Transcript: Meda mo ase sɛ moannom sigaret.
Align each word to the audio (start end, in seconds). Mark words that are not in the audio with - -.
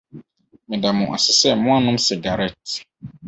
Meda 0.67 0.89
mo 0.97 1.05
ase 1.15 1.31
sɛ 1.39 1.49
moannom 1.63 1.97
sigaret. 2.05 2.67